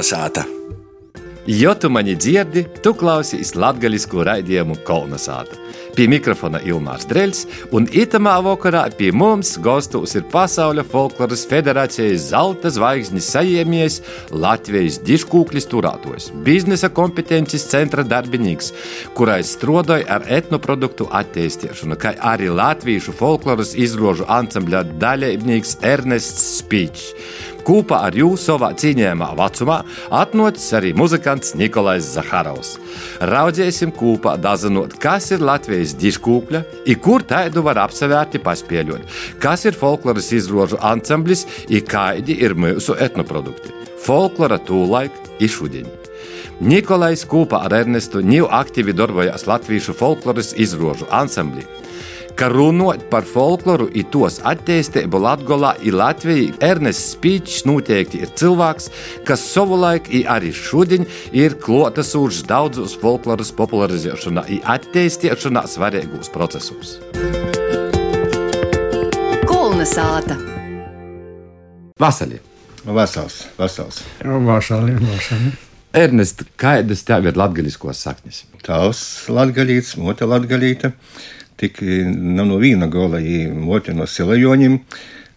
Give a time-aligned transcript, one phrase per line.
[0.00, 0.44] Kolnesāta!
[1.46, 5.58] Jo tu mani dzirdi, tu klausies latviešu raidījumu Kolnesāta.
[5.96, 7.40] Pie mikrofona Ilmārs Dreļs,
[7.76, 13.98] un itamā vakarā pie mums gastos ir Pasaules folkloras federācijas zelta zvaigznes sajimies
[14.30, 18.70] Latvijas diškūklis turētājs, biznesa kompetences centra darbinīgs,
[19.18, 27.10] kurais strādāja ar etnoproduktu attīstīšanu, kā arī latviešu folkloras izrožu ansambļa dalībnieks Ernests Spīčs.
[27.66, 29.80] Kopā ar jūsu savā cīņāmā vecumā
[30.20, 32.76] atnācis arī muzikants Nikolais Zaharovs.
[33.30, 39.78] Raudzēsim kopā dazinot, kas ir Latvijas diškūkļa, un kur tādu var apsevērti paspēļot, kas ir
[39.78, 43.74] folkloras izrožu ansamblis, un kādi ir mūsu etnoprodukti.
[44.00, 45.12] Folklora tūlaik
[45.44, 45.98] išudiņi.
[46.60, 51.64] Nikolais kopā ar Ernestu Ņū aktīvi darbojās Latvijas folkloras izrožu ansamblī
[52.40, 56.54] ka runāt par folkloru un tos attīstību Latvijā ir Latvija.
[56.64, 58.88] Ernests Spīčs noteikti ir cilvēks,
[59.28, 61.04] kas savulaik arī šodien
[61.36, 66.96] ir klotasūžs daudzos folkloras popularizēšanā attīstīšanā svarīgos procesos.
[69.44, 70.38] Kulna sāta.
[72.00, 72.40] Vasarī!
[72.86, 74.00] Vasals, vasals.
[74.24, 75.52] Vasarī, vasarī.
[75.92, 78.44] Ernest, kādas tev ir latgaļiskos saknes?
[78.64, 83.20] Tavs latgaļīts, mota latgaļīta tik nu, no viena gola
[83.54, 84.78] moti no silajoņiem,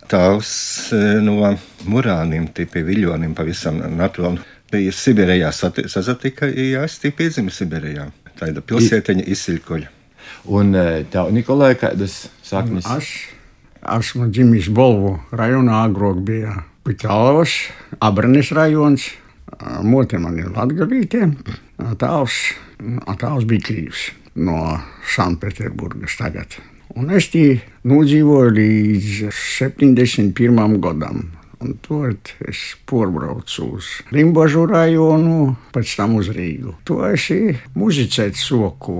[0.09, 0.91] tavs
[1.23, 1.53] no
[1.89, 4.41] murāniem, tipi viļoniem pavisam naturāli.
[4.73, 8.07] Bija Sibīrijā sazatika, ja es tik piedzimu Sibīrijā.
[8.39, 9.91] Tāda pilsētiņa izsilkoļa.
[10.49, 10.73] Un
[11.13, 12.87] tev, Nikolai, kādas saknes?
[12.97, 13.11] Es
[13.83, 16.55] esmu dzimis Bolvu rajonā, agrāk bija
[16.87, 17.53] Pitālavas,
[18.01, 19.11] Abranis rajons.
[19.85, 21.27] Mote man ir Latgalīte,
[22.01, 22.41] tēvs,
[23.21, 24.59] tēvs bija Krīvs no
[25.15, 26.57] Sanktpēterburgas tagad.
[26.93, 27.57] Un es tie
[27.89, 30.77] nodzīvoju līdz 71.
[30.83, 31.23] gadam.
[31.63, 32.11] Un tur
[32.43, 36.75] es porbraucu uz Limbaģu rajonu, pēc tam uz Rīgu.
[36.89, 37.29] To es
[37.79, 38.97] muzicēju soku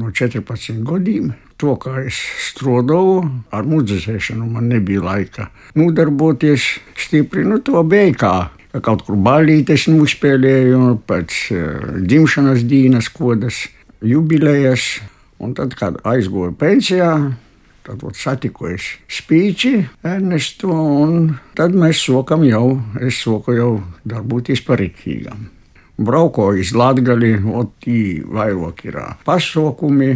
[0.00, 1.34] no 14 gadiem.
[1.60, 2.16] To, kā es
[2.50, 3.20] strādāju
[3.54, 6.66] ar muzicēšanu, man nebija laika nodarboties
[7.00, 7.46] stipri.
[7.48, 7.84] Nu, to
[8.16, 8.34] kā
[8.84, 13.62] kaut kur balīties, nospēlēju pēc uh, dzimšanas dienas kodas
[14.00, 15.00] jubilejas,
[15.38, 17.10] un tad, kad aizgāju pensijā,
[17.86, 19.74] tad satiku es spīči
[20.06, 23.70] Ernestu, un tad mēs sokam jau, es soku jau
[24.04, 25.52] darboties par rīkīgam.
[25.96, 30.10] Braukoju iz Latviju, otī vairāk ir pasaukumi.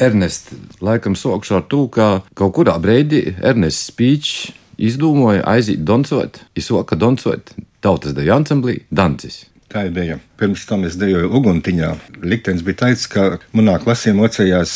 [0.00, 6.96] Ernest, laikam sokšu ar to, ka kaut kurā brīdī Ernests Spīčs izdomāja aiziet doncot, izsoka
[6.96, 7.52] doncot
[7.84, 9.44] tautas deju ansamblī Dancis.
[9.66, 10.20] Tā bija.
[10.38, 11.88] Pirms tam es dejoju Uguntiņā.
[12.22, 14.72] Liktenis bija tāds, ka manā klasē mocījās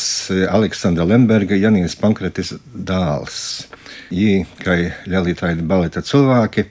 [0.51, 3.37] Aleksandra Lemberga, Janijas Pankretis dēls.
[4.11, 4.75] Viņi, kā
[5.07, 6.65] ļaunprātīgi baleta cilvēki,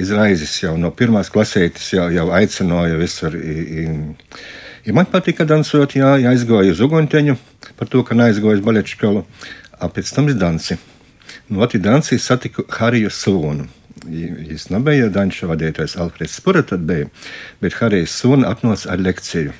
[0.00, 3.36] izraizis jau no pirmās klasētes, jau, jau aicināja visur.
[4.86, 7.36] Ja man patika dansot, jā, ja aizgāju uz Uguntiņu
[7.76, 9.26] par to, ka neaizgāju uz baleta skolu,
[9.76, 10.78] pēc tam es dansi.
[11.52, 13.68] No otras dansi satiku Hariju Sūnu.
[14.06, 17.10] Viņš nebija Danča vadītājs Alfreds Spura, tad bija,
[17.60, 19.52] bet Harijs Suna atnāca ar lekciju.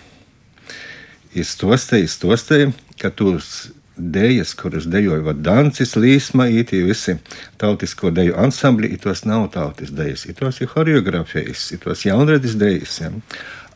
[1.36, 3.70] Iztostēja, iztostēja, ka tūs
[4.00, 7.16] dēļas, kuras dejoja Dancis, Līsma, īti visi
[7.60, 13.00] tautisko deju ansambļi, tos nav tautis dejas, tos ir horeografijas, tos jaunredis dejas.
[13.02, 13.12] Ja.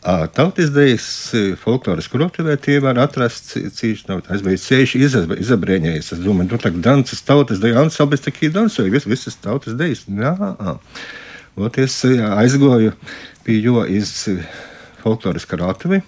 [0.05, 1.07] Tautas dejas
[1.63, 4.21] folkloras krotuvē var atrast cīši nav.
[4.29, 5.01] Es biju cieši
[5.41, 6.11] izabrēņējies.
[6.13, 10.05] Es domāju, tur tak dances tautas deja ansamblis tikai dansoja, vis, visas tautas dejas.
[10.05, 10.35] Jā.
[11.57, 12.93] Ot es aizgoju
[13.47, 14.13] pie jo iz
[15.01, 16.03] folkloras krātuvi.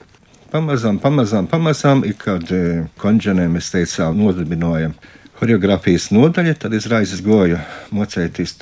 [0.52, 2.52] Pamazām, pamazām, pamazām, ik kad
[3.00, 4.92] konģenē mēs teicām, nodibinojam
[5.40, 7.64] horeogrāfijas nodaļa, tad es raizes goju
[7.96, 8.58] mocēties.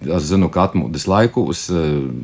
[0.00, 1.66] Es zinu, ka atmodas laikos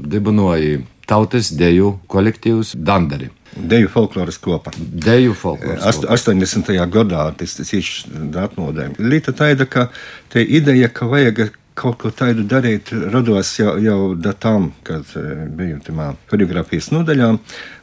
[0.07, 3.31] dibinoja tautas deju kolektīvs Dandari.
[3.57, 4.73] Deju folkloras kopā.
[4.77, 6.03] Deju folkloras.
[6.03, 6.13] Kopā.
[6.13, 6.73] 80.
[6.93, 7.93] gadā tas ir
[8.43, 9.01] atmodējums.
[9.01, 9.89] Līta tāda, ka
[10.33, 13.99] te ideja, ka vajag kaut ko tādu darīt, radās jau, jau
[14.41, 15.09] tam, kad
[15.57, 17.33] biju tajā choreogrāfijas nodaļā.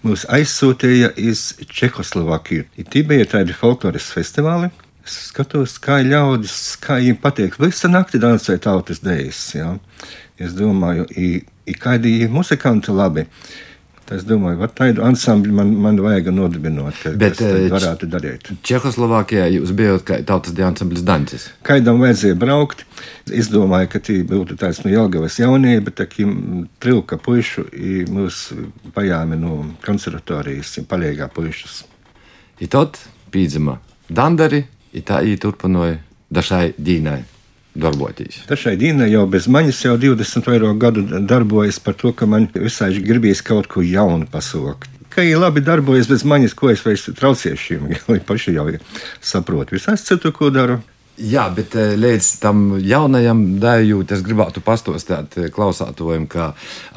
[0.06, 2.70] Mūs aizsūtīja uz Čehoslovākiju.
[2.90, 4.72] Tie bija tādi folkloras festivāli.
[5.04, 7.58] Es skatos, kā ļaudis, kā viņiem patīk.
[7.60, 9.42] Visu nakti dansēja tautas dēļas.
[9.58, 9.74] Ja?
[10.42, 13.28] Es domāju, ir kādi muzikanti labi.
[14.14, 18.50] Es domāju, ka tādu ansambli man, man vajag nodibināt, ka Bet, tas varētu darīt.
[18.68, 21.48] Čehoslovākijā jūs bijāt kā tautas ansamblis Dancis.
[21.66, 22.84] Kaidam vajadzēja braukt.
[23.32, 27.70] Es domāju, ka tie būtu tāds no nu, Jelgavas jaunie, bet takim trilka puišu
[28.12, 28.44] mūs
[28.94, 31.86] pajāmi no konservatorijas, palīgā puišas.
[32.60, 33.00] I tad
[33.34, 33.80] pīdzima
[34.14, 36.02] Dandari, i tā ī turpinoja
[36.34, 37.24] dažai dīnai.
[37.76, 38.44] Darboties.
[38.50, 42.48] Tā šai dīnai jau bez manis jau 20 vairāk gadu darbojas par to, ka man
[42.54, 44.90] visai gribīs kaut ko jaunu pasaukt.
[45.14, 48.68] Ka ir labi darbojas bez manis, ko es vairs traucēšu šīm, jau paši jau
[49.22, 49.78] saprotu.
[49.78, 50.82] Visās citu, ko daru.
[51.14, 56.48] Jā, bet eh, līdz tam jaunajam dēļam es gribētu pastāstīt eh, klausātājiem, ka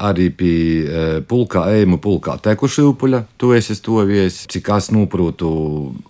[0.08, 0.54] arī pie
[0.88, 4.38] eh, pulkā ejuma pulkā tekuši upuļa, tu esi stovies.
[4.48, 5.50] Cik es noprotu,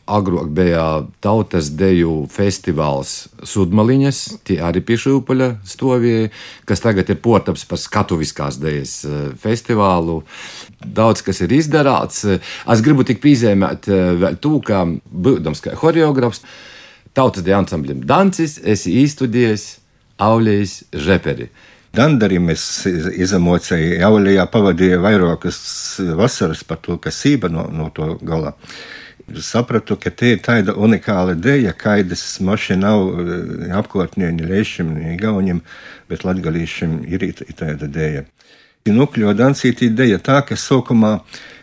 [0.06, 0.84] agrāk bija
[1.18, 6.30] tautas deju festivāls Sudmaliņas, tie arī pie šī upuļa stovīja,
[6.70, 9.00] kas tagad ir portaps par skatuviskās dejas
[9.42, 10.20] festivālu.
[10.78, 12.22] Daudz kas ir izdarāts.
[12.30, 16.46] Es gribu tik piezīmēt vēl to, ka būdams kā choreogrāfs
[17.16, 19.64] tautas deju ansamblim Dancis, esi īstudējis
[20.20, 21.48] Aulijas žeperi.
[21.96, 22.64] Dandarim es
[23.24, 25.58] izamocēju, Aulijā pavadīju vairākas
[26.18, 28.52] vasaras par to, kas sība no, no to gala.
[29.42, 35.16] Sapratu, ka tie ir tāda unikāla dēļa, kaidas maši nav eh, apkārtnē, ni lēšiem, ni
[35.18, 35.62] gauņiem,
[36.12, 37.24] bet latgalīšiem ir
[37.56, 38.26] tāda dēļa.
[38.86, 41.16] Nukļo dansītī dēļa tā, ka sākumā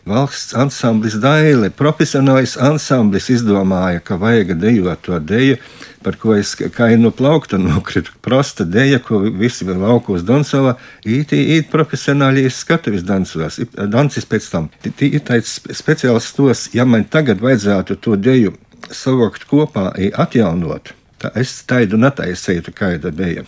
[0.10, 5.58] valsts ansamblis Daile, profesionāls ansamblis izdomāja, ka vajag dejot to deju,
[6.04, 8.12] par ko es kā no plaukta nokritu.
[8.22, 14.70] Prosta deja, ko visi laukos dansovā, īti īt profesionāli skatuvis dansos, dancis pēc tam.
[14.84, 18.58] Tī ir tāds speciāls tos, ja man tagad vajadzētu to deju
[18.92, 23.46] savākt kopā, atjaunot Tā es taidu netaisītu, kāda bija.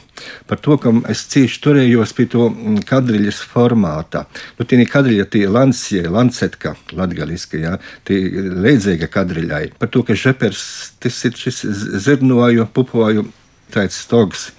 [0.48, 4.22] Par to, ka es cīši turējos pie to mm, kadriļas formāta.
[4.56, 7.74] Nu, tie ir kadriļa, tie lansie, lancetka, latgaliski, jā,
[8.08, 8.22] tie
[8.64, 9.64] leidzīga kadriļai.
[9.82, 10.64] Par to, ka žepers,
[11.04, 11.66] tas ir šis
[12.06, 13.28] zirnoju, pupoju,
[13.76, 14.54] tāds stogs.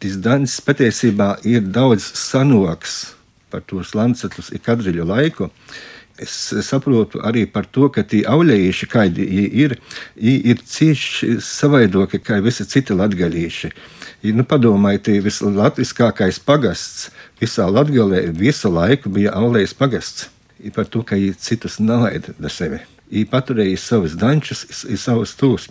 [0.00, 3.02] Tas dans patiesībā ir daudz sanoks
[3.52, 5.52] par tos lancetus, ir kadriļu laiku
[6.20, 9.26] es saprotu arī par to, ka tie aulējuši, kādi
[9.64, 9.76] ir,
[10.16, 13.72] ir cieši savaidoki kā visi citi latgalīši.
[14.22, 17.08] Nu, padomājiet, tie vislatviskākais pagasts
[17.42, 20.28] visā Latgalē visu laiku bija aulējas pagasts.
[20.62, 22.78] I par to, ka viņi citus nalaida da sevi.
[23.10, 24.62] Viņi paturēja savus dančus,
[25.02, 25.66] savus tūs.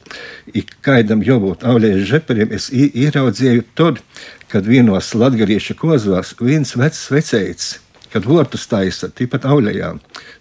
[0.83, 4.03] Kādam jābūt aulējas žeperiem, es ieraudzīju tad,
[4.51, 7.71] kad vienos latgaliešu kozos viens vecs vecējs
[8.11, 9.93] kad vortus taisa, tīpat aulējā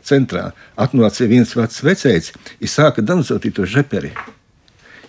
[0.06, 0.50] centrā,
[0.80, 4.12] atnāca viens vecs vecējs, ir sāka danzot to žeperi.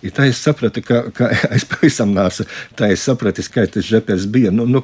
[0.01, 2.47] Ja tā es sapratu, ka, ka es pavisam nāsu,
[2.77, 4.53] tā es sapratu, ka tas žepers bija.
[4.53, 4.81] Nu, nu,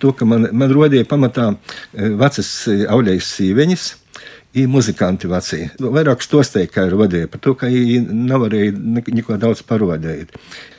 [0.00, 2.50] to, ka man, man rodīja pamatā e, vecas
[2.88, 3.86] auļējas sīveņas,
[4.56, 5.66] ir muzikanti veci.
[5.82, 8.72] Vairāk stostēja, kā ir rodīja, par to, ka viņi nevarēja
[9.12, 10.32] neko daudz parodēt.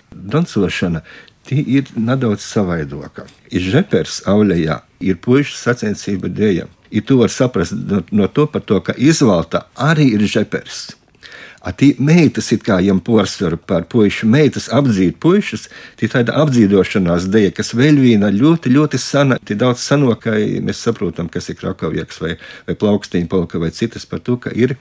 [0.10, 1.04] Dancošana
[1.48, 3.26] tie ir nedaudz savaidoka.
[3.52, 6.68] Ir žepers aulējā, ir puikas sacensība dēļa.
[6.92, 10.88] Ir to var saprast no, no to, to, ka izvalta arī ir žepers.
[11.76, 15.66] Tī meitas kā jām porcelāna par puišu, meitas apdzīt puišus,
[16.00, 21.28] tie tāda apdzīvošanās dēļ, kas vēl viena ļoti, ļoti sana, tie daudz sanokai mēs saprotam,
[21.28, 22.38] kas ir krakavjaks vai,
[22.70, 24.78] vai plaukstīņa polka vai citas par to, ka ir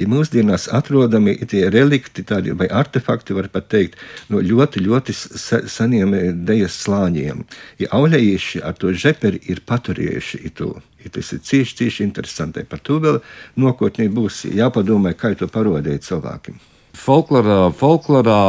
[0.00, 4.00] ja mūsdienās atrodami tie relikti tādi, vai artefakti, var pat teikt,
[4.32, 5.16] no ļoti, ļoti
[5.70, 7.44] seniem eh, dejas slāņiem.
[7.82, 10.74] Ja auļējuši ar to žeperi ir paturējuši to.
[11.04, 12.66] Ja tas ir cieši, cieši interesanti.
[12.68, 13.22] Par to vēl
[13.60, 16.58] nākotnē būs jāpadomā, kā to parodēt cilvēkiem.
[17.00, 18.40] Folklorā, folklorā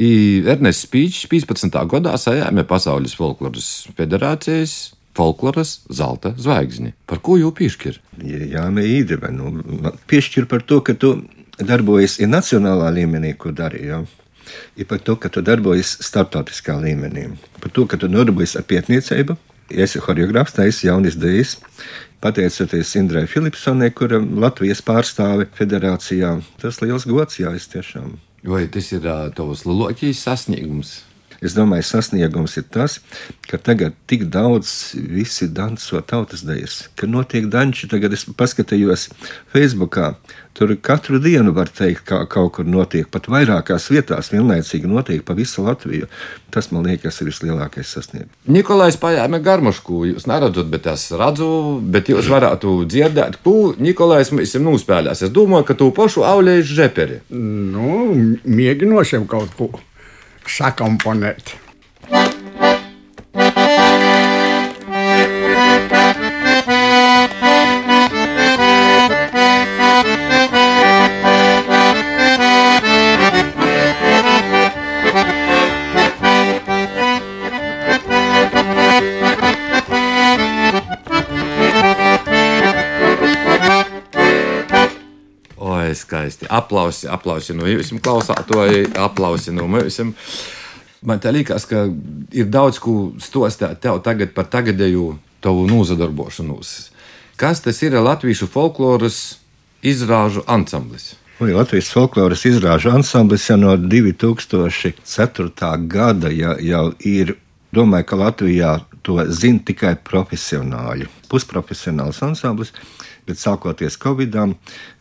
[0.00, 1.76] Ernests Spīčs 15.
[1.92, 3.68] gadā sajāma Pasaules folkloras
[3.98, 6.92] federācijas folkloras zelta zvaigzni.
[7.08, 7.98] Par ko jau piešķir?
[8.20, 9.32] Jā, nē, īdeva.
[9.34, 9.54] Nu,
[10.10, 11.16] piešķir par to, ka tu
[11.58, 13.90] darbojies ir nacionālā līmenī, ko darīji.
[13.90, 14.02] Ja?
[14.78, 17.30] Ir par to, ka tu darbojies starptautiskā līmenī.
[17.62, 19.38] Par to, ka tu nodarbojies ar pietniecību.
[19.74, 21.56] Ja esi choreogrāfs, tā esi jaunis dēļs.
[22.22, 28.14] Pateicoties Indrai Filipsonai, kura Latvijas pārstāve federācijā, tas liels gods, jā, es tiešām.
[28.46, 31.00] Vai tas ir uh, tavs lielākais sasniegums?
[31.44, 32.98] Es domāju, sasniegums ir tas,
[33.50, 37.88] ka tagad tik daudz visi danso tautas dejas, ka notiek danči.
[37.90, 39.10] Tagad es paskatījos
[39.52, 40.14] Facebookā.
[40.56, 45.34] Tur katru dienu var teikt, ka kaut kur notiek, pat vairākās vietās vienlaicīgi notiek pa
[45.36, 46.08] visu Latviju.
[46.54, 48.32] Tas man liekas, ir vislielākais sasniegums.
[48.48, 50.06] Nikolais paņēma garmušku.
[50.14, 51.50] Jūs neredzat, bet es redzu,
[51.92, 55.26] bet jūs varētu dzirdēt, ko Nikolais mums ir nospēlējis.
[55.28, 57.20] Es domāju, ka tu pašu aulēji žeperi.
[57.28, 58.16] Nu,
[58.48, 59.74] mēģinošiem kaut ko
[60.48, 61.56] sakomponēt.
[62.06, 62.35] skaisti.
[86.56, 90.00] Aplausi, aplausi no jums, klausātoji, aplausi no mums.
[91.06, 91.84] Man tā liekas, ka
[92.34, 95.10] ir daudz ko stostāt tev tagad par tagadēju
[95.44, 96.74] tavu nozadarbošanos.
[97.36, 99.36] Kas tas ir latviešu folkloras
[99.84, 101.14] izrāžu ansamblis?
[101.36, 105.72] Un Latvijas folkloras izrāžu ansamblis jau no 2004.
[105.86, 107.36] gada ja, jau ir.
[107.76, 108.70] Domāju, ka Latvijā
[109.04, 111.10] to zina tikai profesionāļi.
[111.28, 112.72] Pusprofesionāls ansamblis,
[113.26, 114.54] bet sākoties Covidam,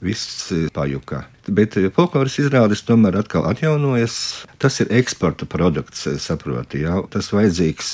[0.04, 1.26] viss pajuka.
[1.46, 4.18] Bet folkloras izrādes tomēr atkal atjaunojas.
[4.62, 6.82] Tas ir eksporta produkts, saproti.
[6.86, 7.04] Jā.
[7.14, 7.92] Tas vajadzīgs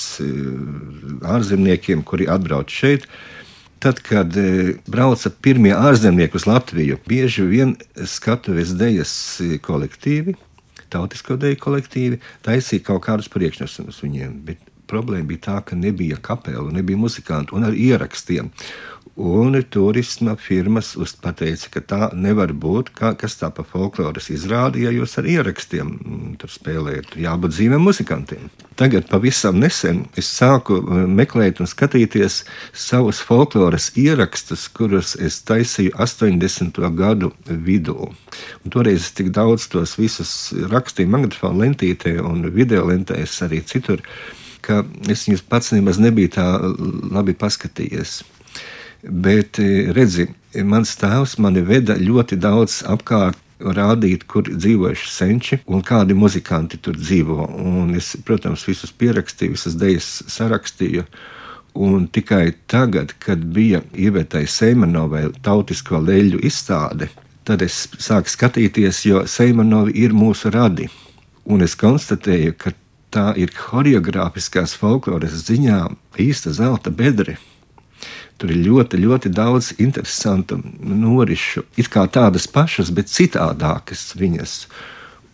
[1.27, 3.07] ārzemniekiem, kuri atbrauc šeit.
[3.81, 7.71] Tad, kad e, brauca pirmie ārzemnieki uz Latviju, bieži vien
[8.05, 9.13] skatuves dejas
[9.65, 10.35] kolektīvi,
[10.93, 14.35] tautisko deju kolektīvi, taisīja kaut kādus priekšnesumus viņiem.
[14.45, 14.61] Bet
[14.91, 18.51] problēma bija tā, ka nebija kapela, nebija muzikantu un ar ierakstiem.
[19.19, 22.93] Un turisma firmas pateica, ka tā nevar būt.
[22.95, 27.17] Kā, kas tā pa folkloras izrāda, ja jūs ar ierakstiem mm, tur spēlējat?
[27.19, 28.47] Jābūt dzīviem muzikantiem.
[28.79, 35.91] Tagad pavisam nesen es sāku uh, meklēt un skatīties savus folkloras ierakstus, kurus es taisīju
[35.99, 36.79] 80.
[36.95, 38.13] gadu vidū.
[38.63, 43.99] Un toreiz es tik daudz tos visus rakstīju magnetofonu lentītē un video lentēs arī citur,
[44.63, 46.47] ka es viņus pats nemaz nebiju tā
[47.11, 48.21] labi paskatījies.
[49.03, 50.27] Bet, e, redzi,
[50.67, 56.97] mans tēvs mani veda ļoti daudz apkārt rādīt, kur dzīvojuši senči un kādi muzikanti tur
[56.97, 57.45] dzīvo.
[57.57, 61.05] Un es, protams, visus pierakstīju, visas idejas sarakstīju.
[61.81, 67.07] Un tikai tagad, kad bija Ivetai Seimanovai tautisko leļu izstāde,
[67.47, 70.89] tad es sāku skatīties, jo Seimanovi ir mūsu radi.
[71.47, 72.73] Un es konstatēju, ka
[73.11, 75.85] tā ir choreogrāfiskās folkloras ziņā
[76.19, 77.37] īsta zelta bedre.
[78.41, 84.55] Tur ir ļoti, ļoti daudz interesantu norišu, it kā tādas pašas, bet citādākas viņas.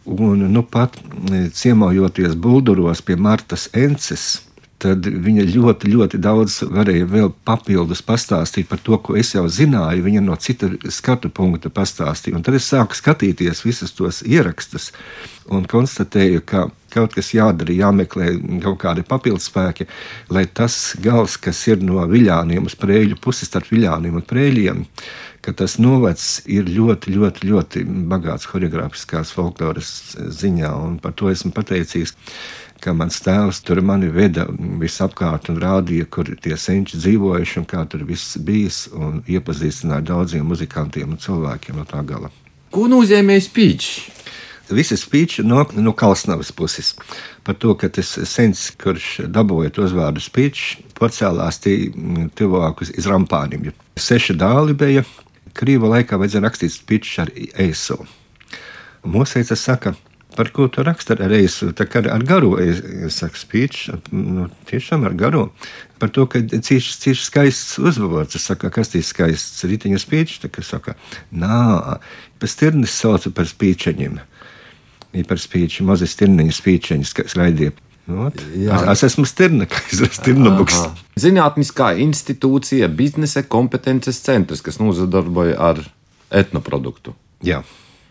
[0.08, 4.42] Un nu, pat e, ciemojoties Bulduros pie Martas Ences,
[4.84, 10.04] tad viņa ļoti, ļoti daudz varēja vēl papildus pastāstīt par to, ko es jau zināju.
[10.06, 12.38] Viņa no cita skatu punkta pastāstīja.
[12.38, 14.92] Un tad es sāku skatīties visus tos ierakstus
[15.50, 19.88] un konstatēju, ka kaut kas jādara, jāmeklē kaut kādi papildspēki,
[20.34, 24.86] lai tas gals, kas ir no viļāniem uz prēļu puses, starp viļāniem un prēļiem,
[25.46, 31.54] ka tas novads ir ļoti, ļoti, ļoti bagāts choreogrāfiskās folkloras ziņā, un par to esmu
[31.56, 32.16] pateicīgs
[32.82, 34.46] ka mans tēvs tur mani veda
[34.82, 40.46] visapkārt un rādīja, kur tie senči dzīvojuši un kā tur viss bijis, un iepazīstināja daudziem
[40.48, 42.32] muzikantiem un cilvēkiem no tā gala.
[42.74, 44.17] Ko nozīmē spīķis?
[44.68, 46.94] Visi spīķi no, no Kalsnavas puses.
[47.48, 51.62] Par to, ka tas sens, kurš dabūja tos vārdus spīķis, pacēlās
[52.36, 53.72] tuvāk uz rampāniem.
[53.96, 55.06] Seši dāli bija,
[55.58, 57.32] krīva laikā vajadzēja rakstīt spīķis ar
[57.64, 58.02] eisu.
[59.08, 59.96] Mūsēca saka,
[60.36, 62.84] par ko tu raksti ar reisu, tā kā ar garu, es,
[63.16, 65.48] saku, spīķis, nu, tiešām ar garu.
[66.02, 70.52] Par to, ka cīši, cīši skaists uzvārds, es saku, kas tīs skaists riteņu spīķis, tā
[70.52, 70.98] kā saka,
[71.32, 72.02] nā,
[72.42, 74.20] pēc tirnis saucu par spīčeņiem
[75.28, 77.74] par spīķi, mazas stirniņa spīķeņas, kas raidīja.
[78.08, 78.30] Nu,
[78.92, 80.78] es esmu stirneklis, stirnabuks.
[81.20, 85.82] Zinātniskā institūcija, biznesa kompetences centrs, kas nozadarboja ar
[86.32, 87.16] etnoproduktu.
[87.44, 87.64] Jā.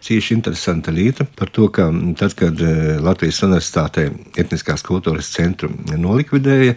[0.07, 1.89] Cīši interesanta lieta par to, ka
[2.21, 4.05] tad, kad e, Latvijas Universitātē
[4.39, 6.77] etniskās kultūras centru nolikvidēja,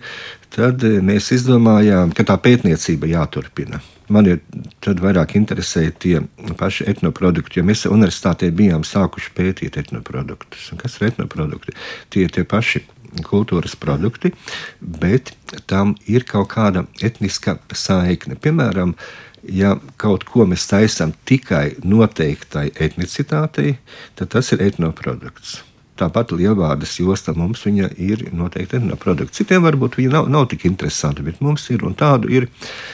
[0.55, 3.83] tad e, mēs izdomājām, ka tā pētniecība jāturpina.
[4.09, 4.39] Man ir
[4.83, 6.15] vairāk interesēja tie
[6.57, 10.71] paši etnoprodukti, jo mēs universitātē bijām sākuši pētīt etnoproduktus.
[10.73, 11.75] Un kas ir etnoprodukti?
[12.09, 12.83] Tie ir tie paši
[13.25, 14.33] kultūras produkti,
[14.81, 15.33] bet
[15.69, 18.37] tam ir kaut kāda etniska saikne.
[18.41, 18.95] Piemēram,
[19.43, 23.77] ja kaut ko mēs taisām tikai noteiktai etnicitātei,
[24.19, 25.59] tad tas ir etnoprodukts.
[25.99, 29.39] Tāpat lielvārdas josta mums ir noteikti no produkta.
[29.41, 32.47] Citiem varbūt viņa nav, nav tik interesanta, bet mums ir un tādu ir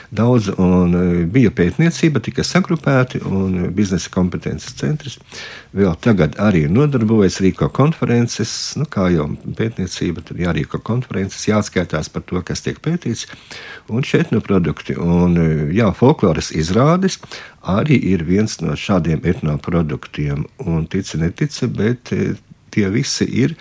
[0.09, 0.50] daudz.
[0.55, 5.19] Un e, bija pētniecība, tika sagrupēti un biznesa kompetences centrs
[5.75, 8.51] vēl tagad arī nodarbojas, rīko konferences.
[8.79, 13.27] Nu, kā jau pētniecība, tad jārīko konferences, jāatskaitās par to, kas tiek pētīts.
[13.91, 14.95] Un šeit no produkti.
[14.95, 17.19] Un, e, jā, folkloras izrādes
[17.75, 20.45] arī ir viens no šādiem etnoproduktiem.
[20.65, 22.35] Un tic, netic, bet e,
[22.75, 23.55] tie visi ir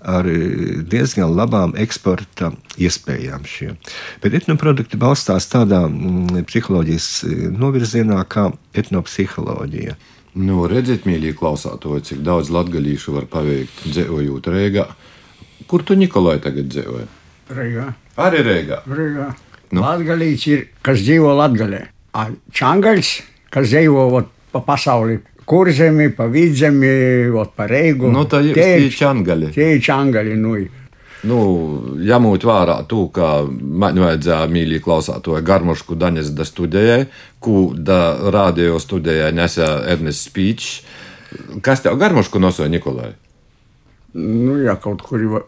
[0.00, 3.44] ar e, diezgan labām eksporta iespējām.
[3.48, 3.74] Šie.
[4.22, 8.48] Bet etnoprodukti balstās tādā mm, psiholoģijas e, novirzienā kā
[8.78, 9.98] etnopsiholoģija.
[10.40, 14.86] Nu, redziet, mīļie klausātoji, cik daudz latgaļīšu var paveikt dzīvojot Rīgā.
[15.70, 17.08] Kur tu, Nikolai, tagad dzīvoji?
[17.50, 17.86] Rīgā.
[18.22, 18.82] Arī Rīgā.
[18.86, 19.30] Rīgā.
[19.74, 19.82] Nu.
[19.84, 21.82] Latgalīts ir, kas dzīvo Latgalē.
[22.54, 23.10] Čangaļs,
[23.54, 24.06] kas dzīvo
[24.50, 26.90] pa pasauli kurzemi, pa vidzemi,
[27.34, 28.10] ot pa reigu.
[28.14, 29.50] Nu, tā ir Tieši- čangali.
[29.54, 30.54] Tie ir čangali, nu.
[31.28, 31.38] Nu,
[32.00, 37.02] ņemot vērā to, ka man vajadzēja mīlīgi klausāties garmušku Daņas da studijai,
[37.44, 40.70] ko da radio studijai nesa Ernsts Spīčs.
[41.62, 43.12] Kas tev garmušku nosoja Nikolai?
[44.14, 45.44] Nu, ja kaut kur va-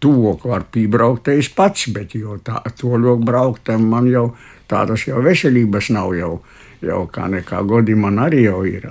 [0.00, 4.34] tuvāk var piebraukt, es pats, bet jau tā, to ļoti braukt, man jau
[4.68, 6.42] tādas jau veselības nav jau,
[6.84, 8.90] jau kā nekā godi man arī jau ir.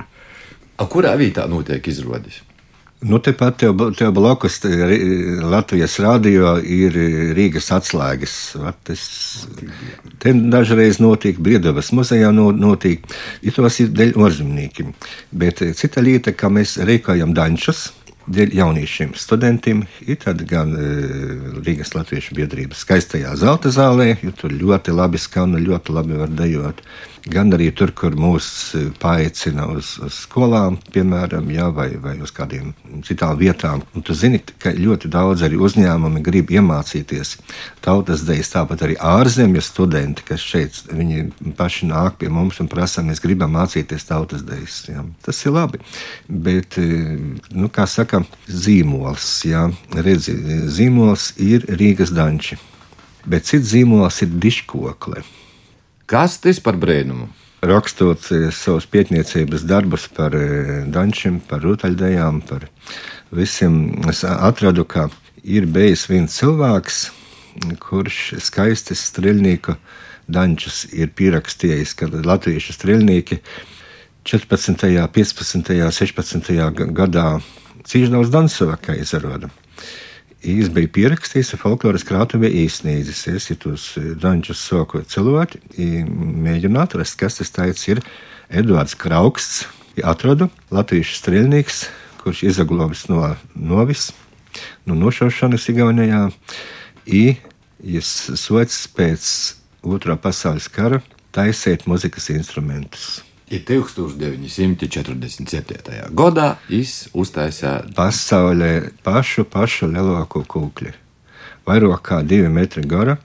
[0.77, 2.41] A kurā vietā notiek izrādes?
[3.05, 6.95] Nu, tepat tev, tev blakus te Ri- Latvijas rādio ir
[7.37, 8.33] Rīgas atslēgas.
[8.87, 9.03] Tas,
[10.23, 13.03] te dažreiz notiek, Briedavas muzejā no- notiek,
[13.43, 14.93] ja tos ir dēļ orzemniekiem.
[15.31, 17.91] Bet eh, cita lieta, ka mēs reikojam dančus.
[18.25, 20.85] Dēļ jauniešiem, studentiem ir gan e,
[21.61, 26.33] Rīgas Latviešu biedrības skaistajā zelta zālē, jo tur ļoti labi skan un ļoti labi var
[26.33, 26.81] dejot.
[27.25, 32.33] Gan arī tur, kur mūs e, paaicina uz, uz skolām, piemēram, jā, vai, vai uz
[32.33, 32.73] kādiem
[33.05, 33.81] citām vietām.
[33.97, 37.35] Un tu zini, ka ļoti daudz arī uzņēmumi grib iemācīties
[37.85, 43.05] tautas dejas, tāpat arī ārzemju studenti, kas šeit viņi paši nāk pie mums un prasa,
[43.05, 44.83] mēs gribam mācīties tautas dejas.
[44.89, 45.05] Jā.
[45.25, 45.81] Tas ir labi.
[46.29, 47.17] Bet, e,
[47.57, 48.14] nu, kā saka,
[48.47, 50.35] zīmols, jā, redzi,
[50.71, 52.59] zīmols ir Rīgas danči.
[53.25, 55.23] Bet cits zīmols ir diškokle.
[56.05, 57.31] Kas tas par brēnumu?
[57.65, 62.67] rakstot eh, savus pētniecības darbus par eh, dančiem, par rūtaļdejām, par
[63.35, 63.77] visiem,
[64.09, 65.09] es atradu, ka
[65.43, 67.05] ir bijis viens cilvēks,
[67.81, 69.77] kurš skaistas strēlnieku
[70.27, 73.39] dančus ir pierakstījis, kad latviešu strēlnieki
[74.25, 76.55] 14., 15., 16.
[76.73, 77.27] ga- gadā
[77.89, 79.49] cīņš daudz dansoja, kā izrāda.
[80.45, 83.23] Es biju pierakstījis, folkloras krātuvē īsnīdzis.
[83.31, 83.87] Es ja tos
[84.21, 85.61] dančus soku cilvēki,
[86.45, 88.03] mēģinu atrast, kas tas tāds ir.
[88.53, 89.63] Edvards Krauksts,
[90.05, 91.87] atradu latviešu strēlnieks,
[92.21, 94.11] kurš izaglobis no novis,
[94.85, 96.27] no nošaušanas Igaunijā.
[97.09, 97.37] I
[97.81, 99.27] es sots pēc
[99.81, 101.01] otrā pasaules kara
[101.33, 103.23] taisīt muzikas instrumentus.
[103.45, 106.09] Ir 1947.
[106.17, 110.89] gadā viņš uztaisīja pasaulē pašu, pašu lielāko kūkli.
[111.65, 113.17] Vairāk kā divi metri gara,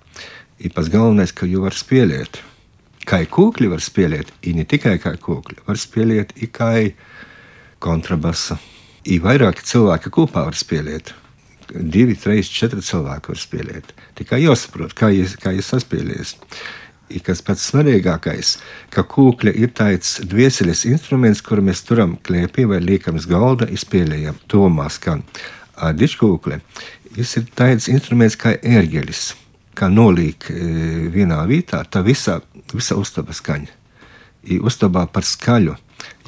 [0.61, 2.43] ir pats galvenais, ka jau var spēlēt.
[3.09, 6.93] Kā kūkli var spēlēt, ir ne tikai kā kūkli, var spēlēt ir kā
[7.81, 8.61] kontrabasu.
[9.09, 11.15] Ir vairāki cilvēki kopā var spēlēt.
[11.71, 13.95] Divi, trīs, četri cilvēki var spēlēt.
[14.21, 16.45] Tikai jāsaprot, jūs, kā jūs saspēlēsiet.
[17.11, 18.53] Ir kas pats svarīgākais,
[18.95, 24.39] ka kūkļa ir tāds dvieseles instruments, kuru mēs turam klēpī vai liekam uz galda, izspēlējam.
[24.51, 25.25] Tomā skan
[25.99, 26.61] diškūkle.
[27.19, 29.33] Ir tāds instruments kā ērģelis,
[29.75, 30.59] kā nolīk e,
[31.11, 32.39] vienā vietā, tā visa,
[32.71, 33.75] visa uztaba skaņa.
[34.55, 35.75] Ir uztabā par skaļu.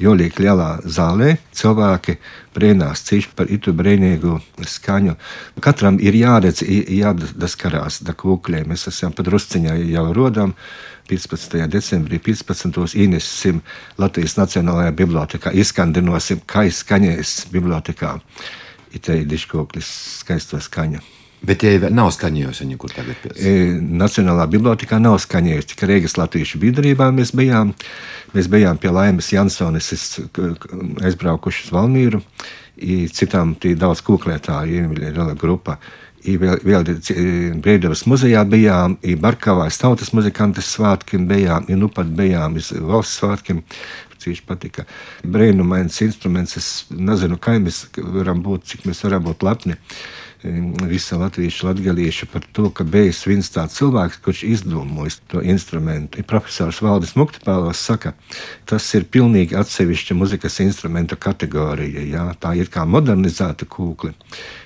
[0.01, 2.17] Jo liek lielā zālē, cilvēki
[2.55, 5.15] brīnās cīši par itu brīnīgu skaņu.
[5.63, 8.73] Katram ir jāredz, jādaskarās da kūkļiem.
[8.73, 10.55] Mēs esam pat rusciņā jau rodam.
[11.09, 11.57] 15.
[11.67, 12.95] decembrī 15.
[12.95, 13.59] ienesim
[13.99, 18.15] Latvijas Nacionālajā bibliotekā, izskandinosim, kā izskaņēs bibliotekā.
[18.95, 19.89] Itē ir diškoklis
[20.21, 21.03] skaisto skaņu.
[21.43, 23.17] Bet vēl nav skaņojusi nekur tagad.
[23.19, 23.39] Pēc.
[23.43, 23.53] E,
[23.99, 27.73] Nacionālā bibliotekā nav skaņojusi, tikai Rīgas Latviešu biedrībā mēs bijām.
[28.33, 29.27] Mēs bijām pie Laimas
[29.91, 30.53] es k-
[31.03, 32.23] aizbraukuši uz Valmīru,
[32.79, 35.77] i citām tī daudz kūklētāju, ir grupa.
[36.23, 36.87] I vēl, vēl
[37.59, 43.19] Brīdavas muzejā bijām, i Barkavās tautas muzikantes svātkiem bijām, i nu pat bijām iz valsts
[43.19, 43.59] svātkiem.
[44.23, 44.85] Cīši patika.
[45.27, 49.75] Brīnumains instruments, es nezinu, kā mēs varam būt, cik mēs varam būt lepni
[50.89, 56.23] visa latviešu latgaliešu par to, ka bijis viens tāds cilvēks, kurš izdomājis to instrumentu.
[56.27, 58.13] Profesors Valdis Muktipālos saka,
[58.69, 62.03] tas ir pilnīgi atsevišķa muzikas instrumentu kategorija.
[62.09, 62.25] Jā?
[62.39, 64.13] Tā ir kā modernizēta kūkli.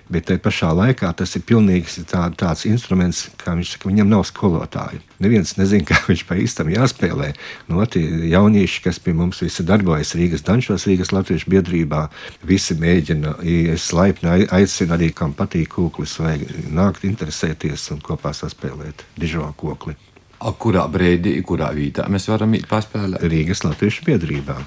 [0.07, 4.23] Bet tajā pašā laikā tas ir pilnīgi tā, tāds instruments, kā viņš saka, viņam nav
[4.29, 5.01] skolotāju.
[5.23, 7.33] Neviens nezina, kā viņš pa īstam jāspēlē.
[7.67, 12.05] No tie jaunieši, kas pie mums visi darbojas Rīgas dančos, Rīgas Latviešu biedrībā,
[12.47, 13.35] visi mēģina,
[13.75, 16.37] es laipni ai- aicinu arī, kam patīk kūklis, vai
[16.71, 19.97] nākt interesēties un kopā saspēlēt dižo kokli.
[20.39, 23.25] A kurā brīdī, kurā vietā mēs varam paspēlēt?
[23.27, 24.61] Rīgas Latviešu biedrībā.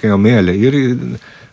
[0.00, 0.78] Kā jau mēļa ir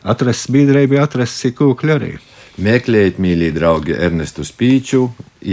[0.01, 2.15] atrasts biedrība, atrasts kūkļi arī.
[2.55, 5.09] Meklējiet, mīļie draugi, Ernestu Spīču,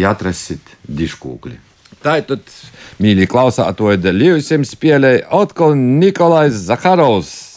[0.06, 1.56] atrasit diškūkli.
[2.02, 2.46] Tā ir tad,
[3.02, 4.18] mīļie klausātoji, Dēļ
[4.66, 7.51] spēlēja atkal Nikolais Zakarovs.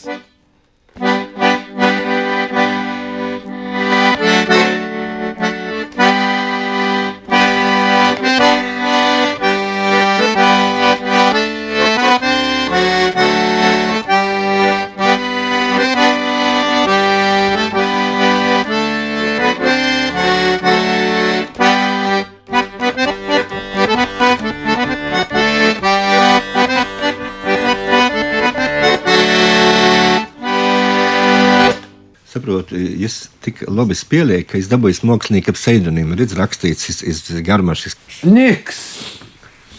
[33.45, 36.17] Tik labi spēlēju, ka es dabūju mākslinieku pseidonīmu.
[36.19, 37.95] Redz, rakstīts, es, es garmašs.
[38.27, 38.81] Niks!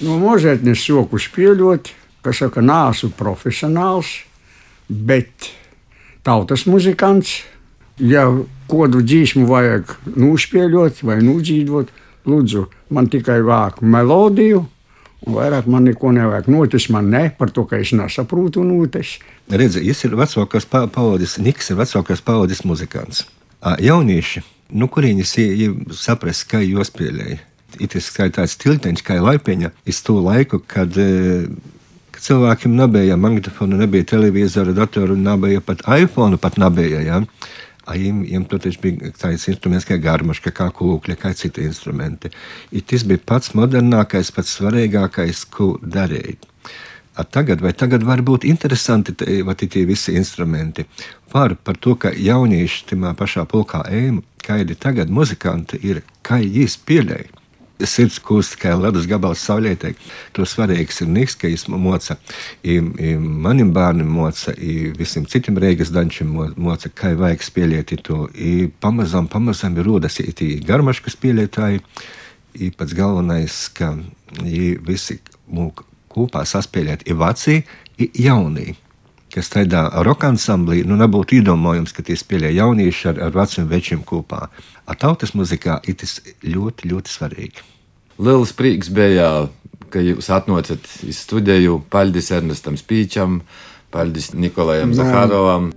[0.05, 1.91] No mūžētnes soku spēļot,
[2.25, 4.11] kas saka, nāsu profesionāls,
[4.89, 5.51] bet
[6.27, 7.41] tautas muzikants.
[7.97, 8.27] Ja
[8.69, 11.93] kādu dzīsmu vajag nospēļot vai nudzīvot,
[12.29, 14.67] lūdzu, man tikai vāk melodiju,
[15.25, 16.51] un vairāk man neko nevajag.
[16.53, 19.17] Notis man ne, par to, ka es nesaprotu notis.
[19.49, 23.25] Redzi, es ir vecākās pa paudzes, Niks ir vecākās paudzes muzikants.
[23.83, 24.43] Jaunieši,
[24.79, 25.35] nu kurienes
[25.99, 27.41] saprast, kā jūs spēlēja?
[27.83, 31.49] Ir tas tāds tilteņš, kā laipiņa, iz to laiku, kad eh,
[32.17, 37.03] ka cilvēkiem nebija magnetofona, nebija televizora, datoru, nebija pat iPhone, pat nebija.
[37.05, 37.21] Ja?
[37.87, 42.33] A Viņiem, viņiem toties bija tāds instruments kā garmaška, kā kūkļa, kā citi instrumenti.
[42.75, 46.49] I tas bija pats modernākais, pats svarīgākais, ko darīt.
[47.25, 50.85] Tagad, vai tagad var būt interesanti tie visi instrumenti?
[51.33, 56.69] Var par to, ka jaunieši tajā pašā pulkā ejam, kādi tagad muzikanti ir, kā viņi
[56.69, 57.33] spēlēja.
[57.77, 59.91] Sirds kūst, kā ledus gabals saulētē.
[60.33, 62.17] To svarīgs ir niks, ka viņš moca.
[62.65, 67.93] I, i manim bērnam moca, i visiem citiem reigas dančiem mo- moca, kā vajag spēlēt
[68.05, 68.31] to.
[68.33, 71.85] I pamazām, pamazām ir rodas tie garmaška spēlētāji.
[72.57, 73.93] I pats galvenais, ka
[74.41, 75.21] viņi visi
[75.53, 75.85] mūk
[76.17, 77.61] kopā saspēlēt i veci,
[78.01, 78.73] i jaunī.
[79.37, 84.05] Kas tādā roka ansamblī, nu nebūtu iedomājams, ka tie spēlē jaunieši ar, ar veciem večiem
[84.07, 84.47] kopā.
[84.87, 87.65] A tautas muzikā ir tas ļoti, ļoti svarīgi.
[88.23, 89.49] Liels prieks bija,
[89.93, 91.83] ka jūs atnācāt uz studiju.
[91.93, 93.43] Paldies Ernestam Spīčam,
[93.93, 95.03] paldies Nikolajam Jā.
[95.03, 95.75] Zaharovam.